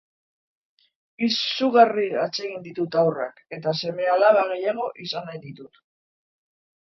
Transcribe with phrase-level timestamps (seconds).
[1.27, 5.81] Izugarri atsegin ditut haurrak eta seme-alaba gehiago izan nahi ditut.